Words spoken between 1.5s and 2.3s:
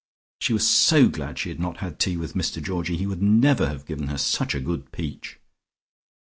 not had tea